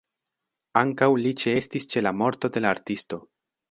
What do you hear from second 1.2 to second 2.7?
li ĉeestis ĉe la morto de